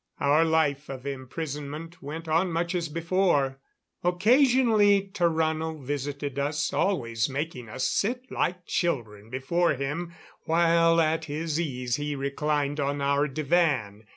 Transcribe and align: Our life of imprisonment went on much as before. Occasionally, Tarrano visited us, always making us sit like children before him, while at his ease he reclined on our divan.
Our 0.19 0.43
life 0.43 0.89
of 0.89 1.05
imprisonment 1.05 2.01
went 2.01 2.27
on 2.27 2.51
much 2.51 2.73
as 2.73 2.89
before. 2.89 3.59
Occasionally, 4.03 5.11
Tarrano 5.13 5.77
visited 5.79 6.39
us, 6.39 6.73
always 6.73 7.29
making 7.29 7.69
us 7.69 7.87
sit 7.87 8.31
like 8.31 8.65
children 8.65 9.29
before 9.29 9.75
him, 9.75 10.15
while 10.45 10.99
at 10.99 11.25
his 11.25 11.59
ease 11.59 11.97
he 11.97 12.15
reclined 12.15 12.79
on 12.79 12.99
our 12.99 13.27
divan. 13.27 14.05